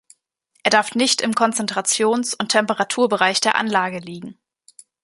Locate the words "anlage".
3.55-3.99